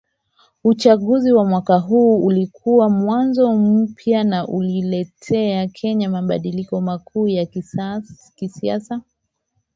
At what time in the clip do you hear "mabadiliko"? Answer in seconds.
6.09-6.81